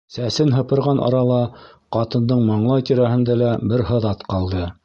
Сәсен 0.13 0.53
һыпырған 0.59 1.01
арала 1.07 1.37
ҡатындың 1.97 2.43
маңлай 2.49 2.89
тирәһендә 2.91 3.39
лә 3.47 3.55
бер 3.73 3.89
һыҙат 3.95 4.29
ҡалды. 4.35 4.69